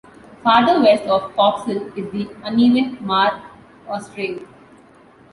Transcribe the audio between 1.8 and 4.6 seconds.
is the uneven Mare Australe.